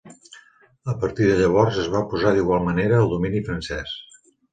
[0.93, 3.93] A partir de llavors es va oposar d'igual manera al domini francés.